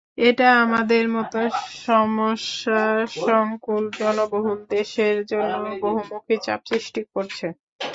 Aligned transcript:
এটা 0.21 0.47
আমাদের 0.63 1.05
মতো 1.15 1.39
সমস্যাসংকুল 1.85 3.23
জনবহুল 3.99 4.59
দেশের 4.71 5.17
জন্য 5.31 5.53
বহুমুখী 5.81 6.35
চাপ 6.45 6.61
সৃষ্টি 6.69 7.01
করছে। 7.13 7.47